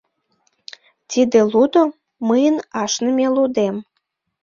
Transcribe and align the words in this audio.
Тиде 1.09 1.39
лудо— 1.51 1.83
мыйын 2.27 2.57
ашныме 2.81 3.27
лудем. 3.35 3.75